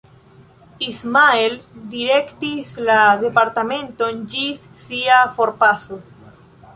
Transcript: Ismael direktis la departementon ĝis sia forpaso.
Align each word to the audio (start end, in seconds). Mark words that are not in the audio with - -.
Ismael 0.91 1.51
direktis 1.91 2.71
la 2.87 2.97
departementon 3.25 4.17
ĝis 4.33 4.65
sia 4.85 5.21
forpaso. 5.37 6.01